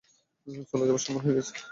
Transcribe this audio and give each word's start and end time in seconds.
চলে 0.69 0.85
যাওয়ার 0.87 1.03
সময় 1.05 1.23
হয়ে 1.25 1.37
গেছে। 1.37 1.53